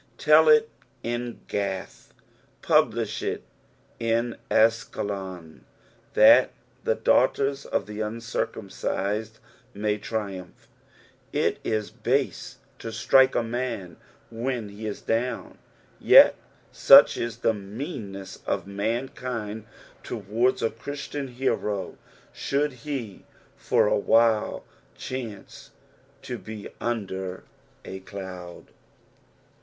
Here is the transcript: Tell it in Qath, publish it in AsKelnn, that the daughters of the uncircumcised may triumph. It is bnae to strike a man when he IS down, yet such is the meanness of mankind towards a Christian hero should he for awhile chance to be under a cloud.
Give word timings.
Tell 0.17 0.49
it 0.49 0.67
in 1.03 1.41
Qath, 1.47 2.07
publish 2.63 3.21
it 3.21 3.43
in 3.99 4.35
AsKelnn, 4.49 5.59
that 6.15 6.49
the 6.83 6.95
daughters 6.95 7.67
of 7.67 7.85
the 7.85 8.01
uncircumcised 8.01 9.37
may 9.75 9.99
triumph. 9.99 10.67
It 11.31 11.59
is 11.63 11.91
bnae 11.91 12.55
to 12.79 12.91
strike 12.91 13.35
a 13.35 13.43
man 13.43 13.97
when 14.31 14.69
he 14.69 14.87
IS 14.87 15.01
down, 15.03 15.59
yet 15.99 16.33
such 16.71 17.15
is 17.15 17.37
the 17.37 17.53
meanness 17.53 18.37
of 18.47 18.65
mankind 18.65 19.67
towards 20.01 20.63
a 20.63 20.71
Christian 20.71 21.27
hero 21.27 21.95
should 22.33 22.73
he 22.73 23.23
for 23.55 23.85
awhile 23.85 24.65
chance 24.97 25.69
to 26.23 26.39
be 26.39 26.69
under 26.79 27.43
a 27.85 27.99
cloud. 27.99 28.69